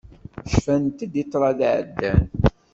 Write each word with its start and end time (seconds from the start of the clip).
Cfant-d 0.53 1.13
i 1.21 1.23
ṭṭrad 1.27 1.59
iɛeddan. 1.67 2.21